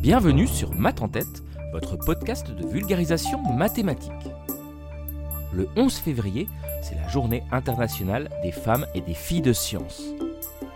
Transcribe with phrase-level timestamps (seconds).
[0.00, 4.10] Bienvenue sur Math en tête, votre podcast de vulgarisation mathématique.
[5.52, 6.48] Le 11 février,
[6.82, 10.02] c'est la journée internationale des femmes et des filles de science.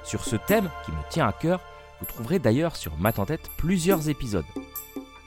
[0.04, 1.62] Sur ce thème qui me tient à cœur,
[2.00, 4.44] vous trouverez d'ailleurs sur Math en tête plusieurs épisodes.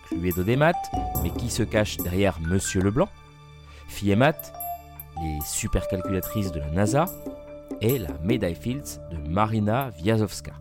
[0.09, 0.75] Cluedo des maths,
[1.23, 3.09] mais qui se cache derrière Monsieur Leblanc
[3.87, 4.53] Fille et maths,
[5.23, 7.05] les supercalculatrices de la NASA
[7.81, 10.53] et la médaille Fields de Marina Viazovska.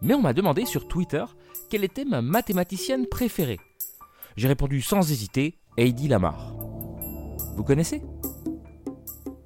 [0.00, 1.24] Mais on m'a demandé sur Twitter
[1.68, 3.60] quelle était ma mathématicienne préférée.
[4.36, 6.54] J'ai répondu sans hésiter Heidi Lamar.
[7.56, 8.02] Vous connaissez?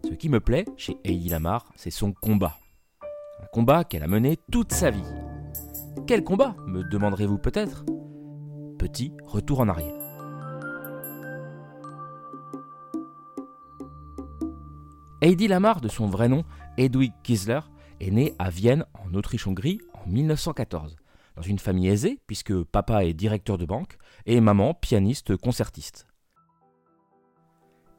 [0.05, 2.57] Ce qui me plaît chez Heidi Lamar, c'est son combat.
[3.43, 5.05] Un combat qu'elle a mené toute sa vie.
[6.07, 7.85] Quel combat me demanderez-vous peut-être?
[8.79, 9.95] Petit retour en arrière.
[15.23, 16.45] Heidi Lamar, de son vrai nom,
[16.79, 17.61] Hedwig Kiesler,
[18.01, 20.97] est née à Vienne, en Autriche-Hongrie, en 1914
[21.41, 26.07] une famille aisée, puisque papa est directeur de banque et maman pianiste concertiste.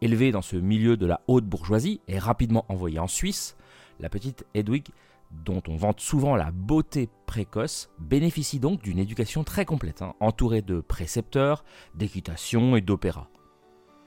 [0.02, 3.56] Élevée dans ce milieu de la haute bourgeoisie et rapidement envoyée en Suisse,
[4.00, 4.88] la petite Hedwig,
[5.32, 10.62] dont on vante souvent la beauté précoce, bénéficie donc d'une éducation très complète, hein, entourée
[10.62, 11.64] de précepteurs,
[11.96, 13.30] d'équitation et d'opéra.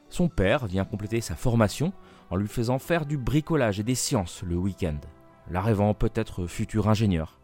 [0.09, 1.93] Son père vient compléter sa formation
[2.31, 4.99] en lui faisant faire du bricolage et des sciences le week-end,
[5.49, 7.41] la rêvant peut-être futur ingénieur.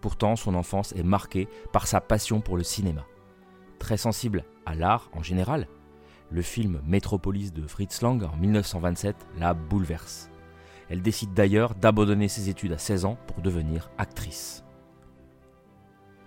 [0.00, 3.06] Pourtant, son enfance est marquée par sa passion pour le cinéma.
[3.78, 5.68] Très sensible à l'art en général,
[6.30, 10.30] le film Métropolis de Fritz Lang en 1927 la bouleverse.
[10.88, 14.64] Elle décide d'ailleurs d'abandonner ses études à 16 ans pour devenir actrice.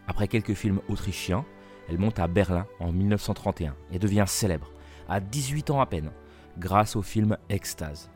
[0.07, 1.45] Après quelques films autrichiens,
[1.89, 4.71] elle monte à Berlin en 1931 et devient célèbre,
[5.07, 6.11] à 18 ans à peine,
[6.57, 8.09] grâce au film Extase.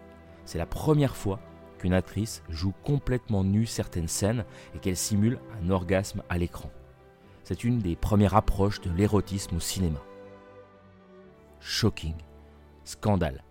[0.46, 1.40] C'est la première fois
[1.78, 6.72] qu'une actrice joue complètement nue certaines scènes et qu'elle simule un orgasme à l'écran.
[7.44, 10.02] C'est une des premières approches de l'érotisme au cinéma.
[11.60, 12.16] Shocking.
[12.84, 13.44] Scandale.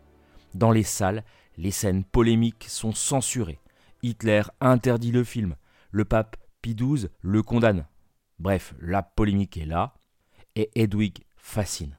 [0.54, 1.24] Dans les salles,
[1.56, 3.60] les scènes polémiques sont censurées.
[4.02, 5.56] Hitler interdit le film.
[5.90, 7.86] Le pape Pie XII le condamne.
[8.38, 9.94] Bref, la polémique est là.
[10.54, 11.96] Et Hedwig fascine.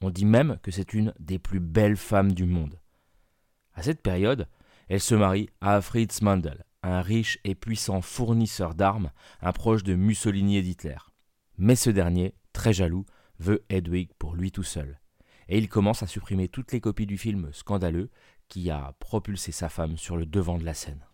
[0.00, 2.78] On dit même que c'est une des plus belles femmes du monde.
[3.74, 4.48] À cette période,
[4.88, 9.10] elle se marie à Fritz Mandel, un riche et puissant fournisseur d'armes,
[9.40, 10.98] un proche de Mussolini et d'Hitler.
[11.58, 13.06] Mais ce dernier, très jaloux,
[13.38, 15.00] veut Hedwig pour lui tout seul.
[15.48, 18.10] Et il commence à supprimer toutes les copies du film scandaleux
[18.48, 21.04] qui a propulsé sa femme sur le devant de la scène.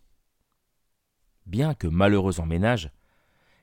[1.45, 2.91] Bien que malheureuse en ménage,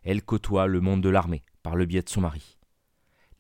[0.03, 2.59] elle côtoie le monde de l'armée par le biais de son mari.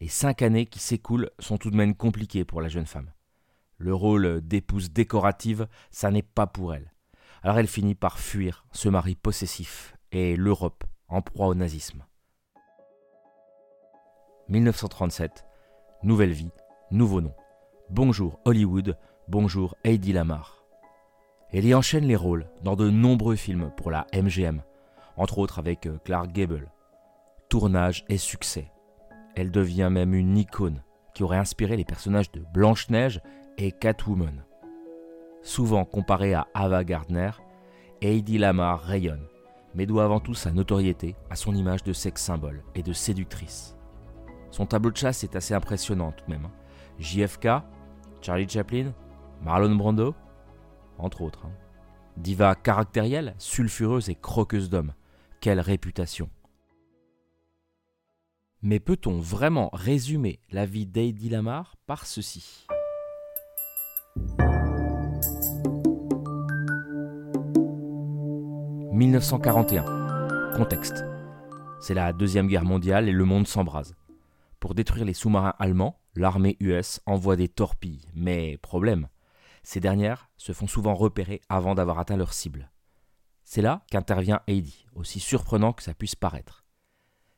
[0.00, 3.12] Les cinq années qui s'écoulent sont tout de même compliquées pour la jeune femme.
[3.82, 6.92] Le rôle d'épouse décorative, ça n'est pas pour elle.
[7.42, 12.04] Alors elle finit par fuir ce mari possessif et l'Europe en proie au nazisme.
[14.50, 15.46] 1937,
[16.02, 16.50] nouvelle vie,
[16.90, 17.32] nouveau nom.
[17.88, 18.98] Bonjour Hollywood,
[19.28, 20.62] bonjour Heidi Lamar.
[21.50, 24.62] Elle y enchaîne les rôles dans de nombreux films pour la MGM,
[25.16, 26.70] entre autres avec euh, Clark Gable.
[27.48, 28.70] Tournage et succès.
[29.36, 30.82] Elle devient même une icône
[31.14, 33.22] qui aurait inspiré les personnages de Blanche-Neige
[33.62, 34.44] et Catwoman.
[35.42, 37.30] Souvent comparée à Ava Gardner,
[38.00, 39.26] Heidi Lamar rayonne,
[39.74, 43.76] mais doit avant tout sa notoriété à son image de sexe symbole et de séductrice.
[44.50, 46.46] Son tableau de chasse est assez impressionnant tout de même.
[46.46, 46.52] Hein.
[46.98, 47.48] JFK,
[48.20, 48.92] Charlie Chaplin,
[49.42, 50.14] Marlon Brando,
[50.98, 51.46] entre autres.
[51.46, 51.52] Hein.
[52.16, 54.94] Diva caractérielle, sulfureuse et croqueuse d'hommes.
[55.40, 56.28] Quelle réputation!
[58.62, 62.66] Mais peut-on vraiment résumer la vie d'Heidi Lamar par ceci?
[69.00, 70.52] 1941.
[70.56, 71.04] Contexte.
[71.80, 73.94] C'est la Deuxième Guerre mondiale et le monde s'embrase.
[74.58, 78.04] Pour détruire les sous-marins allemands, l'armée US envoie des torpilles.
[78.14, 79.08] Mais problème,
[79.62, 82.70] ces dernières se font souvent repérer avant d'avoir atteint leur cible.
[83.44, 86.64] C'est là qu'intervient Heidi, aussi surprenant que ça puisse paraître.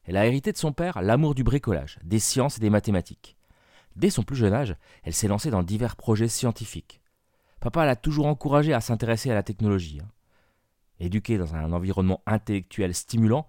[0.02, 3.37] Elle a hérité de son père l'amour du bricolage, des sciences et des mathématiques.
[3.97, 7.00] Dès son plus jeune âge, elle s'est lancée dans divers projets scientifiques.
[7.61, 10.00] Papa l'a toujours encouragée à s'intéresser à la technologie.
[10.03, 10.09] Hein
[11.03, 13.49] éduquée dans un environnement intellectuel stimulant,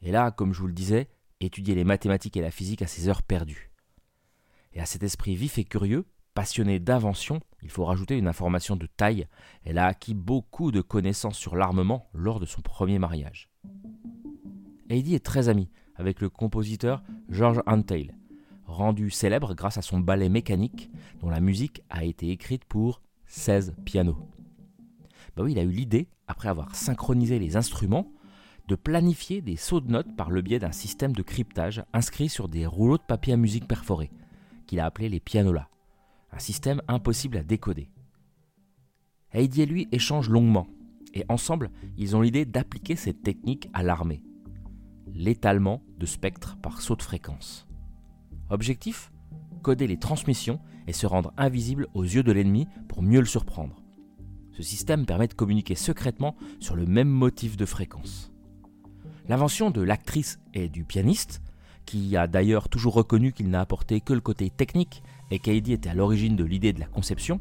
[0.00, 1.08] et là, comme je vous le disais,
[1.40, 3.72] étudier les mathématiques et la physique à ses heures perdues.
[4.72, 8.86] Et à cet esprit vif et curieux, passionné d'invention, il faut rajouter une information de
[8.86, 9.26] taille.
[9.64, 13.50] Elle a acquis beaucoup de connaissances sur l'armement lors de son premier mariage.
[14.88, 18.12] Heidi est très amie avec le compositeur George Antheil,
[18.66, 23.74] rendu célèbre grâce à son ballet mécanique dont la musique a été écrite pour 16
[23.84, 24.18] pianos.
[25.36, 28.12] Bah oui, il a eu l'idée, après avoir synchronisé les instruments,
[28.68, 32.48] de planifier des sauts de notes par le biais d'un système de cryptage inscrit sur
[32.48, 34.10] des rouleaux de papier à musique perforés,
[34.66, 35.68] qu'il a appelé les pianolas,
[36.30, 37.90] un système impossible à décoder.
[39.32, 40.68] Heidi et lui échangent longuement,
[41.14, 44.22] et ensemble, ils ont l'idée d'appliquer cette technique à l'armée.
[45.06, 47.66] L'étalement de spectres par saut de fréquence.
[48.52, 49.10] Objectif
[49.62, 53.76] Coder les transmissions et se rendre invisible aux yeux de l'ennemi pour mieux le surprendre.
[54.52, 58.30] Ce système permet de communiquer secrètement sur le même motif de fréquence.
[59.26, 61.40] L'invention de l'actrice et du pianiste,
[61.86, 65.88] qui a d'ailleurs toujours reconnu qu'il n'a apporté que le côté technique et qu'Heidi était
[65.88, 67.40] à l'origine de l'idée de la conception,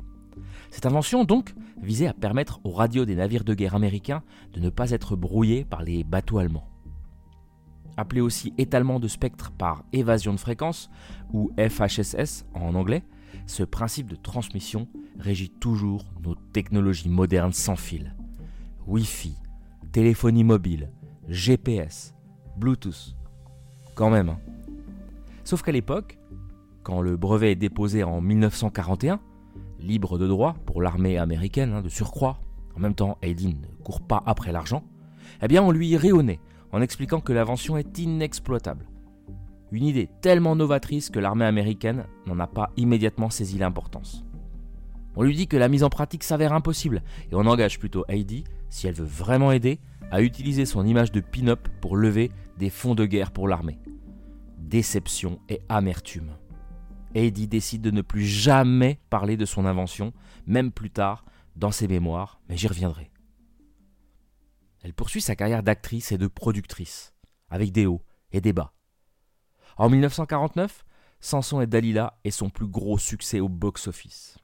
[0.69, 4.23] cette invention donc visait à permettre aux radios des navires de guerre américains
[4.53, 6.70] de ne pas être brouillés par les bateaux allemands.
[7.97, 10.89] Appelé aussi étalement de spectre par évasion de fréquence,
[11.33, 13.03] ou FHSS en anglais,
[13.45, 14.87] ce principe de transmission
[15.19, 18.15] régit toujours nos technologies modernes sans fil.
[18.87, 19.35] Wi-Fi,
[19.91, 20.91] téléphonie mobile,
[21.27, 22.15] GPS,
[22.57, 23.15] Bluetooth.
[23.95, 24.29] Quand même.
[24.29, 24.39] Hein.
[25.43, 26.17] Sauf qu'à l'époque,
[26.83, 29.19] quand le brevet est déposé en 1941,
[29.79, 32.39] libre de droit pour l'armée américaine hein, de surcroît,
[32.75, 34.83] en même temps Aydin ne court pas après l'argent,
[35.41, 36.39] eh bien on lui rayonnait
[36.71, 38.87] en expliquant que l'invention est inexploitable.
[39.71, 44.25] Une idée tellement novatrice que l'armée américaine n'en a pas immédiatement saisi l'importance.
[45.15, 48.43] On lui dit que la mise en pratique s'avère impossible et on engage plutôt Heidi,
[48.69, 49.79] si elle veut vraiment aider,
[50.11, 53.79] à utiliser son image de pin-up pour lever des fonds de guerre pour l'armée.
[54.57, 56.31] Déception et amertume.
[57.13, 60.13] Heidi décide de ne plus jamais parler de son invention,
[60.47, 61.25] même plus tard,
[61.55, 63.10] dans ses mémoires, mais j'y reviendrai.
[64.81, 67.13] Elle poursuit sa carrière d'actrice et de productrice,
[67.49, 68.73] avec des hauts et des bas.
[69.77, 70.83] En 1949,
[71.19, 74.39] Samson et Dalila est son plus gros succès au box-office.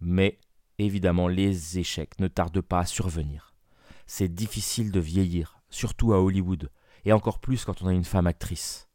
[0.00, 0.38] Mais,
[0.78, 3.54] évidemment, les échecs ne tardent pas à survenir.
[4.06, 6.70] C'est difficile de vieillir, surtout à Hollywood,
[7.04, 8.88] et encore plus quand on a une femme actrice.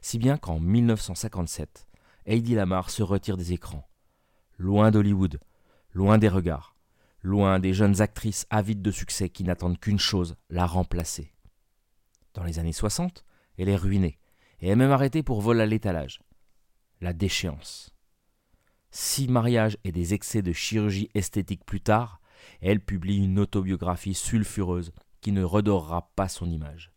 [0.00, 1.88] Si bien qu'en 1957,
[2.26, 3.88] Heidi Lamar se retire des écrans.
[4.58, 5.40] Loin d'Hollywood,
[5.92, 6.71] loin des regards,
[7.22, 11.32] loin des jeunes actrices avides de succès qui n'attendent qu'une chose, la remplacer.
[12.34, 13.24] Dans les années 60,
[13.58, 14.18] elle est ruinée,
[14.60, 16.20] et est même arrêtée pour vol à l'étalage.
[17.00, 17.94] La déchéance.
[18.90, 22.20] Six mariages et des excès de chirurgie esthétique plus tard,
[22.60, 26.92] elle publie une autobiographie sulfureuse qui ne redorera pas son image.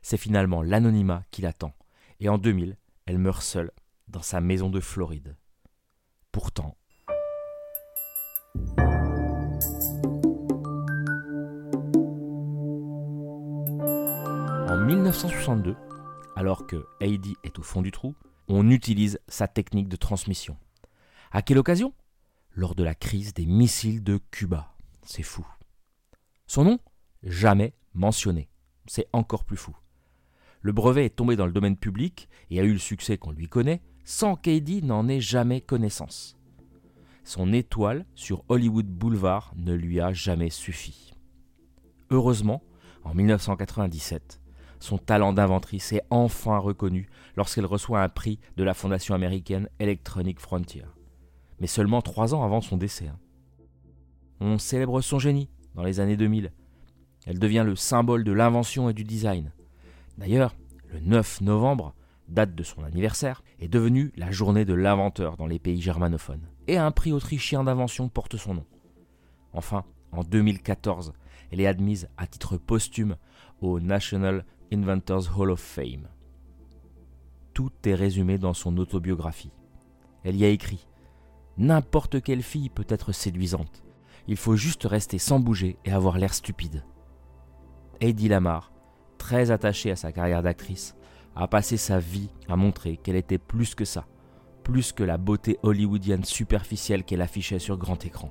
[0.00, 1.74] C'est finalement l'anonymat qui l'attend,
[2.20, 2.76] et en 2000,
[3.06, 3.70] elle meurt seule
[4.08, 5.36] dans sa maison de Floride.
[6.32, 6.76] Pourtant,
[14.82, 15.76] 1962,
[16.34, 18.16] alors que Heidi est au fond du trou,
[18.48, 20.56] on utilise sa technique de transmission.
[21.30, 21.94] À quelle occasion?
[22.50, 24.74] Lors de la crise des missiles de Cuba.
[25.02, 25.46] C'est fou.
[26.48, 26.78] Son nom?
[27.22, 28.48] Jamais mentionné.
[28.86, 29.76] C'est encore plus fou.
[30.60, 33.48] Le brevet est tombé dans le domaine public et a eu le succès qu'on lui
[33.48, 36.36] connaît sans qu'Heidi n'en ait jamais connaissance.
[37.22, 41.14] Son étoile sur Hollywood Boulevard ne lui a jamais suffi.
[42.10, 42.64] Heureusement,
[43.04, 44.41] en 1997,
[44.82, 50.40] son talent d'inventrice est enfin reconnu lorsqu'elle reçoit un prix de la fondation américaine Electronic
[50.40, 50.82] Frontier.
[51.60, 53.06] Mais seulement trois ans avant son décès.
[53.06, 53.18] Hein.
[54.40, 56.52] On célèbre son génie dans les années 2000.
[57.26, 59.52] Elle devient le symbole de l'invention et du design.
[60.18, 60.56] D'ailleurs,
[60.88, 61.94] le 9 novembre,
[62.26, 66.48] date de son anniversaire, est devenue la journée de l'inventeur dans les pays germanophones.
[66.66, 68.66] Et un prix autrichien d'invention porte son nom.
[69.52, 71.12] Enfin, en 2014,
[71.52, 73.16] elle est admise à titre posthume
[73.60, 76.08] au National Inventors Hall of Fame.
[77.52, 79.52] Tout est résumé dans son autobiographie.
[80.24, 80.86] Elle y a écrit
[81.58, 83.82] N'importe quelle fille peut être séduisante.
[84.28, 86.84] Il faut juste rester sans bouger et avoir l'air stupide.
[88.00, 88.72] Heidi Lamar,
[89.18, 90.96] très attachée à sa carrière d'actrice,
[91.36, 94.06] a passé sa vie à montrer qu'elle était plus que ça,
[94.64, 98.30] plus que la beauté hollywoodienne superficielle qu'elle affichait sur grand écran,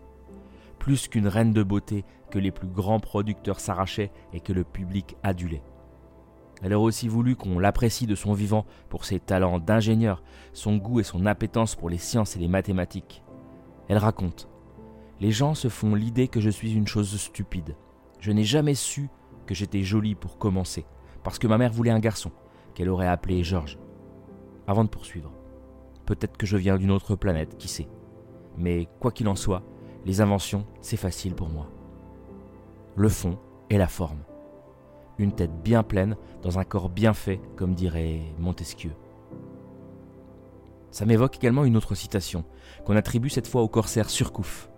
[0.79, 5.15] plus qu'une reine de beauté que les plus grands producteurs s'arrachaient et que le public
[5.21, 5.61] adulait.
[6.61, 10.21] Elle aurait aussi voulu qu'on l'apprécie de son vivant pour ses talents d'ingénieur,
[10.53, 13.23] son goût et son appétence pour les sciences et les mathématiques.
[13.87, 14.47] Elle raconte
[15.19, 17.75] Les gens se font l'idée que je suis une chose stupide.
[18.19, 19.09] Je n'ai jamais su
[19.47, 20.85] que j'étais jolie pour commencer,
[21.23, 22.31] parce que ma mère voulait un garçon,
[22.75, 23.79] qu'elle aurait appelé Georges.
[24.67, 25.31] Avant de poursuivre,
[26.05, 27.89] peut-être que je viens d'une autre planète, qui sait.
[28.57, 29.63] Mais quoi qu'il en soit,
[30.05, 31.67] les inventions, c'est facile pour moi.
[32.95, 33.39] Le fond
[33.69, 34.19] et la forme
[35.21, 38.91] une tête bien pleine, dans un corps bien fait, comme dirait Montesquieu.
[40.91, 42.43] Ça m'évoque également une autre citation,
[42.85, 44.69] qu'on attribue cette fois au corsaire Surcouf.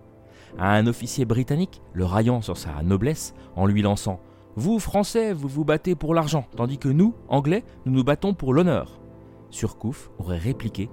[0.57, 4.19] À un officier britannique, le raillant sur sa noblesse, en lui lançant
[4.55, 8.53] Vous, Français, vous vous battez pour l'argent, tandis que nous, Anglais, nous nous battons pour
[8.53, 8.99] l'honneur.
[9.49, 10.89] Surcouf aurait répliqué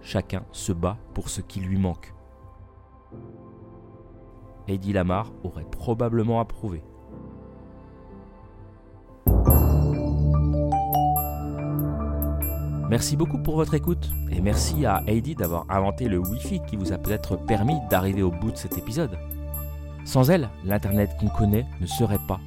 [0.00, 2.14] Chacun se bat pour ce qui lui manque.
[4.68, 6.82] Eddie Lamar aurait probablement approuvé.
[12.92, 16.92] Merci beaucoup pour votre écoute et merci à Heidi d'avoir inventé le Wi-Fi qui vous
[16.92, 19.18] a peut-être permis d'arriver au bout de cet épisode.
[20.04, 22.38] Sans elle, l'Internet qu'on connaît ne serait pas.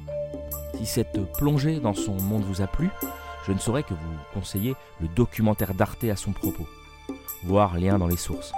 [0.78, 2.90] Si cette plongée dans son monde vous a plu,
[3.44, 6.68] je ne saurais que vous conseiller le documentaire d'Arte à son propos,
[7.42, 8.52] voire lien dans les sources.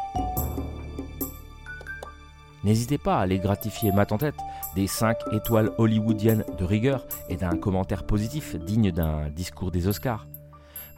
[2.65, 4.37] N'hésitez pas à aller gratifier ma tête
[4.75, 10.27] des 5 étoiles hollywoodiennes de rigueur et d'un commentaire positif digne d'un discours des Oscars.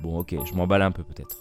[0.00, 1.36] Bon ok, je m'emballe un peu peut-être.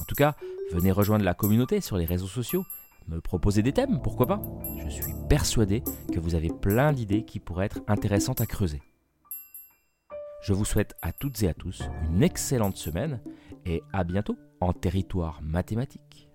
[0.00, 0.36] En tout cas,
[0.72, 2.64] venez rejoindre la communauté sur les réseaux sociaux,
[3.08, 4.42] me proposer des thèmes, pourquoi pas
[4.84, 8.82] Je suis persuadé que vous avez plein d'idées qui pourraient être intéressantes à creuser.
[10.42, 13.20] Je vous souhaite à toutes et à tous une excellente semaine
[13.66, 16.27] et à bientôt en territoire mathématique.